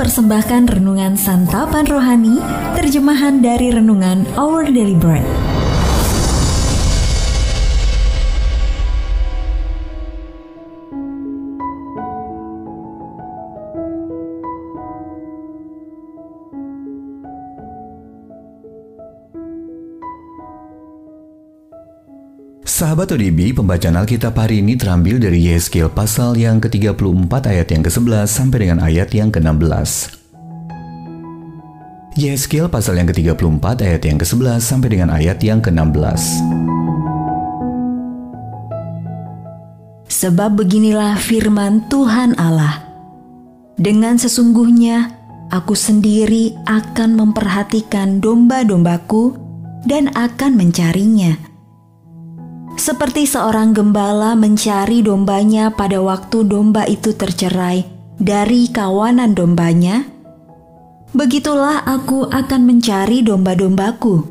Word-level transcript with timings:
mempersembahkan 0.00 0.80
renungan 0.80 1.12
santapan 1.12 1.84
rohani, 1.84 2.40
terjemahan 2.72 3.44
dari 3.44 3.68
renungan 3.68 4.24
Our 4.32 4.72
Daily 4.72 4.96
Bread. 4.96 5.49
Sahabat 22.80 23.12
ODB, 23.12 23.52
pembacaan 23.52 23.92
Alkitab 23.92 24.40
hari 24.40 24.64
ini 24.64 24.72
terambil 24.72 25.20
dari 25.20 25.52
Yeskiel 25.52 25.92
pasal 25.92 26.32
yang 26.40 26.64
ke-34 26.64 27.28
ayat 27.52 27.68
yang 27.76 27.84
ke-11 27.84 28.24
sampai 28.24 28.56
dengan 28.64 28.80
ayat 28.80 29.12
yang 29.12 29.28
ke-16. 29.28 30.16
Yeskiel 32.16 32.72
pasal 32.72 32.96
yang 32.96 33.04
ke-34 33.12 33.84
ayat 33.84 34.00
yang 34.08 34.16
ke-11 34.16 34.64
sampai 34.64 34.88
dengan 34.96 35.12
ayat 35.12 35.36
yang 35.44 35.60
ke-16. 35.60 36.40
Sebab 40.08 40.64
beginilah 40.64 41.20
firman 41.20 41.84
Tuhan 41.92 42.32
Allah. 42.40 42.80
Dengan 43.76 44.16
sesungguhnya 44.16 45.20
aku 45.52 45.76
sendiri 45.76 46.56
akan 46.64 47.12
memperhatikan 47.12 48.24
domba-dombaku 48.24 49.36
dan 49.84 50.08
akan 50.16 50.56
mencarinya 50.56 51.49
seperti 52.80 53.28
seorang 53.28 53.76
gembala 53.76 54.32
mencari 54.32 55.04
dombanya 55.04 55.68
pada 55.76 56.00
waktu 56.00 56.48
domba 56.48 56.88
itu 56.88 57.12
tercerai 57.12 57.84
dari 58.16 58.72
kawanan 58.72 59.36
dombanya, 59.36 60.08
begitulah 61.12 61.84
aku 61.84 62.24
akan 62.32 62.64
mencari 62.64 63.20
domba-dombaku, 63.20 64.24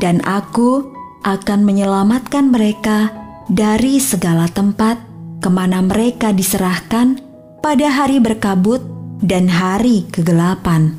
dan 0.00 0.24
aku 0.24 0.88
akan 1.28 1.68
menyelamatkan 1.68 2.48
mereka 2.48 3.12
dari 3.52 4.00
segala 4.00 4.48
tempat 4.48 4.96
ke 5.44 5.48
mana 5.52 5.84
mereka 5.84 6.32
diserahkan 6.32 7.20
pada 7.60 7.92
hari 7.92 8.24
berkabut 8.24 8.80
dan 9.20 9.52
hari 9.52 10.08
kegelapan. 10.08 10.96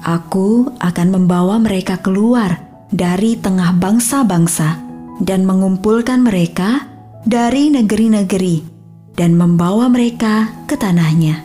Aku 0.00 0.72
akan 0.80 1.08
membawa 1.12 1.60
mereka 1.60 2.00
keluar 2.00 2.62
dari 2.94 3.34
tengah 3.34 3.74
bangsa-bangsa 3.74 4.85
dan 5.20 5.48
mengumpulkan 5.48 6.24
mereka 6.24 6.84
dari 7.24 7.72
negeri-negeri 7.72 8.76
dan 9.16 9.34
membawa 9.34 9.88
mereka 9.88 10.52
ke 10.68 10.76
tanahnya. 10.76 11.42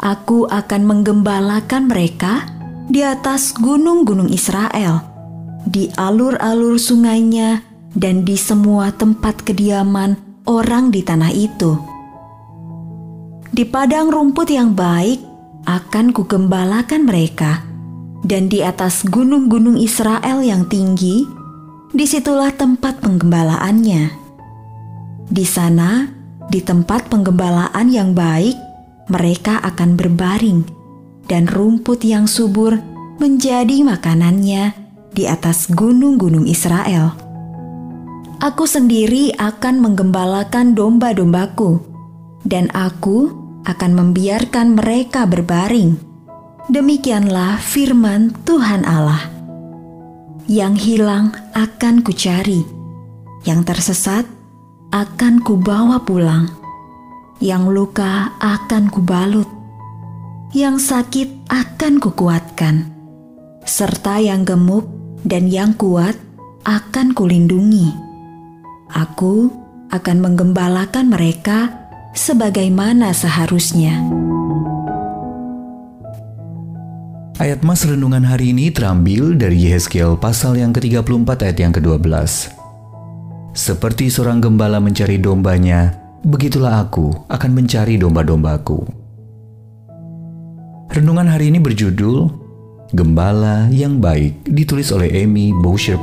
Aku 0.00 0.48
akan 0.48 0.82
menggembalakan 0.84 1.86
mereka 1.86 2.48
di 2.90 3.06
atas 3.06 3.54
gunung-gunung 3.54 4.32
Israel, 4.32 5.04
di 5.62 5.92
alur-alur 5.94 6.80
sungainya, 6.80 7.62
dan 7.94 8.26
di 8.26 8.34
semua 8.34 8.90
tempat 8.90 9.44
kediaman 9.46 10.18
orang 10.48 10.90
di 10.90 11.04
tanah 11.04 11.30
itu. 11.30 11.78
Di 13.50 13.66
padang 13.66 14.10
rumput 14.10 14.48
yang 14.50 14.74
baik 14.74 15.20
akan 15.68 16.16
kugembalakan 16.16 17.06
mereka, 17.06 17.62
dan 18.24 18.48
di 18.48 18.64
atas 18.64 19.04
gunung-gunung 19.06 19.76
Israel 19.76 20.40
yang 20.40 20.64
tinggi 20.66 21.39
di 21.90 22.06
situlah 22.06 22.54
tempat 22.54 23.02
penggembalaannya. 23.02 24.14
Di 25.30 25.46
sana, 25.46 26.10
di 26.50 26.62
tempat 26.62 27.10
penggembalaan 27.10 27.90
yang 27.90 28.14
baik, 28.14 28.54
mereka 29.10 29.58
akan 29.62 29.98
berbaring, 29.98 30.66
dan 31.26 31.50
rumput 31.50 32.02
yang 32.06 32.30
subur 32.30 32.78
menjadi 33.18 33.82
makanannya 33.82 34.74
di 35.14 35.26
atas 35.26 35.66
gunung-gunung 35.70 36.46
Israel. 36.46 37.14
Aku 38.40 38.64
sendiri 38.64 39.34
akan 39.36 39.82
menggembalakan 39.82 40.72
domba-dombaku, 40.78 41.82
dan 42.46 42.70
aku 42.72 43.34
akan 43.68 43.92
membiarkan 43.92 44.78
mereka 44.78 45.28
berbaring. 45.28 45.98
Demikianlah 46.70 47.58
firman 47.60 48.32
Tuhan 48.46 48.86
Allah. 48.86 49.26
Yang 50.50 50.74
hilang 50.82 51.30
akan 51.60 52.00
kucari, 52.00 52.64
yang 53.44 53.68
tersesat 53.68 54.24
akan 54.96 55.44
kubawa 55.44 56.00
pulang, 56.08 56.48
yang 57.36 57.68
luka 57.68 58.32
akan 58.40 58.88
kubalut, 58.88 59.44
yang 60.56 60.80
sakit 60.80 61.28
akan 61.52 62.00
kukuatkan, 62.00 62.88
serta 63.68 64.24
yang 64.24 64.48
gemuk 64.48 64.88
dan 65.20 65.52
yang 65.52 65.76
kuat 65.76 66.16
akan 66.64 67.12
kulindungi. 67.12 67.92
Aku 68.88 69.52
akan 69.92 70.16
menggembalakan 70.16 71.12
mereka 71.12 71.76
sebagaimana 72.16 73.12
seharusnya. 73.12 74.00
Ayat 77.40 77.64
Mas 77.64 77.88
Renungan 77.88 78.20
hari 78.20 78.52
ini 78.52 78.68
terambil 78.68 79.32
dari 79.32 79.64
Yehezkiel 79.64 80.20
pasal 80.20 80.60
yang 80.60 80.76
ke-34 80.76 81.24
ayat 81.40 81.56
yang 81.56 81.72
ke-12. 81.72 82.12
Seperti 83.56 84.12
seorang 84.12 84.44
gembala 84.44 84.76
mencari 84.76 85.16
dombanya, 85.16 85.96
begitulah 86.20 86.84
aku 86.84 87.08
akan 87.32 87.50
mencari 87.56 87.96
domba-dombaku. 87.96 88.84
Renungan 90.92 91.32
hari 91.32 91.48
ini 91.48 91.64
berjudul 91.64 92.28
Gembala 92.92 93.72
yang 93.72 94.04
Baik 94.04 94.44
ditulis 94.44 94.92
oleh 94.92 95.08
Amy 95.24 95.56
Boucher. 95.64 95.96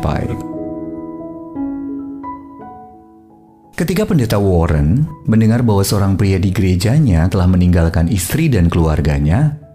Ketika 3.77 4.09
pendeta 4.09 4.41
Warren 4.41 5.05
mendengar 5.29 5.61
bahwa 5.61 5.85
seorang 5.85 6.17
pria 6.17 6.41
di 6.41 6.49
gerejanya 6.49 7.29
telah 7.29 7.45
meninggalkan 7.45 8.09
istri 8.09 8.49
dan 8.49 8.73
keluarganya, 8.73 9.66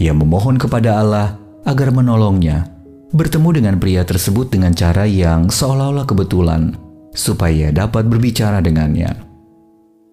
ia 0.00 0.16
memohon 0.16 0.56
kepada 0.56 1.04
Allah 1.04 1.36
agar 1.68 1.92
menolongnya 1.92 2.72
bertemu 3.12 3.60
dengan 3.60 3.74
pria 3.76 4.00
tersebut 4.00 4.48
dengan 4.48 4.72
cara 4.72 5.04
yang 5.04 5.52
seolah-olah 5.52 6.08
kebetulan 6.08 6.72
supaya 7.12 7.68
dapat 7.68 8.08
berbicara 8.08 8.64
dengannya. 8.64 9.12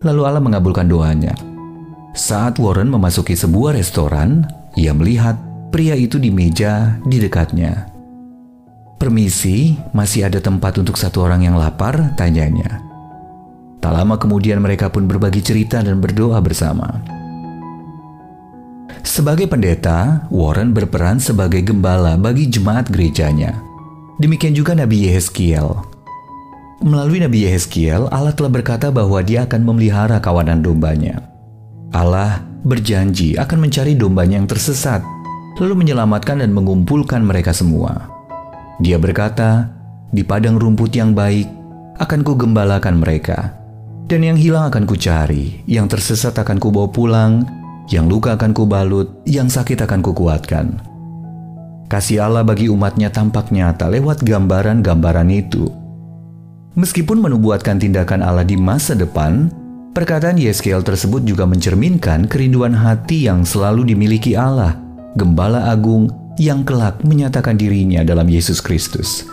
Lalu 0.03 0.22
Allah 0.28 0.44
mengabulkan 0.44 0.92
doanya. 0.92 1.34
Saat 2.18 2.59
Warren 2.59 2.92
memasuki 2.92 3.38
sebuah 3.38 3.78
restoran, 3.78 4.44
ia 4.75 4.92
melihat 4.92 5.40
pria 5.72 5.96
itu 5.96 6.19
di 6.19 6.34
meja 6.34 7.00
di 7.08 7.22
dekatnya. 7.22 7.88
Permisi, 8.98 9.78
masih 9.94 10.25
ada 10.25 10.42
tempat 10.42 10.81
untuk 10.81 10.98
satu 10.98 11.22
orang 11.30 11.46
yang 11.46 11.56
lapar? 11.56 12.18
Tanyanya. 12.18 12.81
Tak 13.78 13.94
lama 13.94 14.18
kemudian 14.18 14.58
mereka 14.58 14.90
pun 14.90 15.06
berbagi 15.06 15.46
cerita 15.46 15.86
dan 15.86 16.02
berdoa 16.02 16.42
bersama. 16.42 16.98
Sebagai 19.07 19.47
pendeta, 19.47 20.28
Warren 20.28 20.75
berperan 20.75 21.16
sebagai 21.16 21.63
gembala 21.63 22.19
bagi 22.19 22.51
jemaat 22.51 22.91
gerejanya. 22.91 23.56
Demikian 24.19 24.51
juga 24.51 24.75
Nabi 24.75 25.07
Yehezkiel. 25.07 25.63
Melalui 26.84 27.23
Nabi 27.23 27.47
Yehezkiel, 27.47 28.12
Allah 28.12 28.35
telah 28.35 28.51
berkata 28.51 28.91
bahwa 28.91 29.23
dia 29.23 29.47
akan 29.47 29.63
memelihara 29.63 30.19
kawanan 30.19 30.59
dombanya. 30.59 31.23
Allah 31.95 32.44
berjanji 32.68 33.40
akan 33.40 33.63
mencari 33.63 33.95
dombanya 33.95 34.44
yang 34.44 34.50
tersesat, 34.51 35.00
lalu 35.56 35.88
menyelamatkan 35.88 36.44
dan 36.44 36.51
mengumpulkan 36.51 37.24
mereka 37.24 37.56
semua. 37.56 38.12
Dia 38.84 39.00
berkata, 39.00 39.72
di 40.12 40.28
padang 40.28 40.59
rumput 40.59 40.91
yang 40.91 41.16
baik 41.16 41.47
akan 42.03 42.28
kugembalakan 42.28 43.00
mereka, 43.00 43.56
dan 44.12 44.28
yang 44.28 44.35
hilang 44.35 44.68
akan 44.68 44.84
kucari, 44.84 45.63
yang 45.63 45.88
tersesat 45.88 46.36
akan 46.36 46.60
kubawa 46.60 46.92
pulang, 46.92 47.56
yang 47.88 48.12
luka 48.12 48.36
akan 48.36 48.51
kubalut, 48.51 49.24
yang 49.24 49.48
sakit 49.48 49.80
akan 49.84 50.04
kukuatkan. 50.04 50.66
Kasih 51.88 52.19
Allah 52.19 52.44
bagi 52.44 52.68
umatnya 52.68 53.07
tampak 53.07 53.48
nyata 53.48 53.88
lewat 53.88 54.19
gambaran-gambaran 54.28 55.31
itu. 55.31 55.72
Meskipun 56.75 57.24
menubuatkan 57.24 57.80
tindakan 57.80 58.19
Allah 58.22 58.44
di 58.44 58.60
masa 58.60 58.92
depan, 58.94 59.50
perkataan 59.95 60.36
Yeskiel 60.38 60.84
tersebut 60.84 61.24
juga 61.24 61.48
mencerminkan 61.48 62.28
kerinduan 62.28 62.75
hati 62.75 63.25
yang 63.25 63.48
selalu 63.48 63.88
dimiliki 63.95 64.36
Allah, 64.36 64.75
Gembala 65.16 65.72
Agung 65.72 66.12
yang 66.38 66.62
kelak 66.68 67.01
menyatakan 67.01 67.57
dirinya 67.57 68.06
dalam 68.06 68.30
Yesus 68.30 68.62
Kristus. 68.62 69.25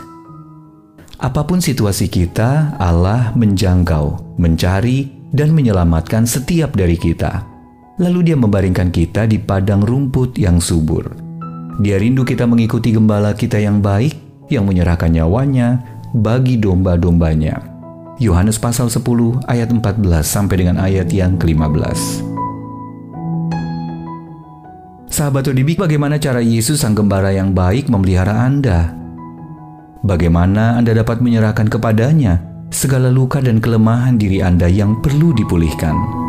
Apa 1.21 1.45
pun 1.45 1.61
situasi 1.61 2.09
kita, 2.09 2.79
Allah 2.81 3.35
menjangkau, 3.37 4.39
mencari, 4.41 5.13
dan 5.35 5.51
menyelamatkan 5.51 6.25
setiap 6.25 6.79
dari 6.79 6.95
kita. 6.95 7.54
Lalu 7.95 8.27
dia 8.27 8.35
membaringkan 8.35 8.91
kita 8.91 9.31
di 9.31 9.39
padang 9.39 9.87
rumput 9.87 10.35
yang 10.35 10.59
subur. 10.59 11.15
Dia 11.79 11.95
rindu 11.95 12.27
kita 12.27 12.43
mengikuti 12.43 12.91
gembala 12.91 13.39
kita 13.39 13.63
yang 13.63 13.79
baik, 13.79 14.19
yang 14.51 14.67
menyerahkan 14.67 15.15
nyawanya 15.15 15.79
bagi 16.11 16.59
domba-dombanya. 16.59 17.55
Yohanes 18.19 18.59
pasal 18.59 18.91
10 18.91 19.47
ayat 19.47 19.71
14 19.71 20.03
sampai 20.27 20.57
dengan 20.59 20.83
ayat 20.83 21.11
yang 21.15 21.39
ke-15. 21.39 22.27
Sahabat 25.15 25.47
ODB, 25.47 25.79
bagaimana 25.79 26.19
cara 26.19 26.43
Yesus 26.43 26.83
sang 26.83 26.99
gembala 26.99 27.31
yang 27.31 27.55
baik 27.55 27.87
memelihara 27.87 28.43
Anda? 28.43 28.91
Bagaimana 30.03 30.83
Anda 30.83 30.99
dapat 30.99 31.23
menyerahkan 31.23 31.71
kepadanya 31.71 32.43
segala 32.75 33.07
luka 33.07 33.39
dan 33.39 33.63
kelemahan 33.63 34.19
diri 34.19 34.43
Anda 34.43 34.67
yang 34.67 34.99
perlu 34.99 35.31
dipulihkan? 35.31 36.24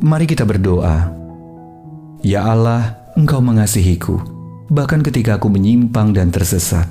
Mari 0.00 0.24
kita 0.24 0.48
berdoa. 0.48 1.12
Ya 2.24 2.48
Allah, 2.48 2.96
Engkau 3.20 3.44
mengasihiku, 3.44 4.16
bahkan 4.72 5.04
ketika 5.04 5.36
aku 5.36 5.52
menyimpang 5.52 6.16
dan 6.16 6.32
tersesat. 6.32 6.88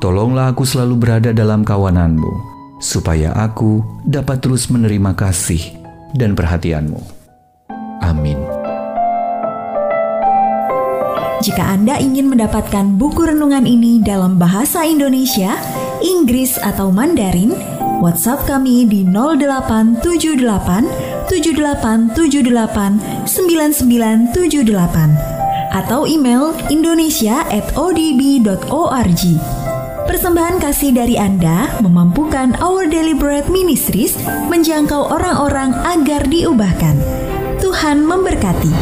Tolonglah 0.00 0.56
aku 0.56 0.64
selalu 0.64 0.96
berada 0.96 1.36
dalam 1.36 1.68
kawananmu, 1.68 2.32
supaya 2.80 3.36
aku 3.36 3.84
dapat 4.08 4.40
terus 4.40 4.72
menerima 4.72 5.12
kasih 5.12 5.60
dan 6.16 6.32
perhatianmu. 6.32 6.96
Amin. 8.00 8.40
Jika 11.44 11.76
Anda 11.76 12.00
ingin 12.00 12.32
mendapatkan 12.32 12.96
buku 12.96 13.36
renungan 13.36 13.68
ini 13.68 14.00
dalam 14.00 14.40
bahasa 14.40 14.80
Indonesia, 14.88 15.60
Inggris 16.00 16.56
atau 16.56 16.88
Mandarin, 16.88 17.52
WhatsApp 18.00 18.48
kami 18.48 18.88
di 18.88 19.04
0878 19.04 21.07
7878 21.28 23.28
9978 23.28 25.38
atau 25.72 26.04
email 26.08 26.52
indonesia@odb.org. 26.72 29.22
Persembahan 30.08 30.56
kasih 30.56 30.96
dari 30.96 31.20
Anda 31.20 31.68
memampukan 31.84 32.56
Our 32.64 32.88
Bread 33.12 33.52
Ministries 33.52 34.16
menjangkau 34.48 35.12
orang-orang 35.12 35.76
agar 35.84 36.24
diubahkan. 36.24 36.96
Tuhan 37.60 38.08
memberkati. 38.08 38.72